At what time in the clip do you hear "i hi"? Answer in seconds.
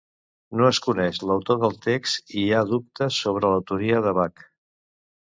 2.37-2.47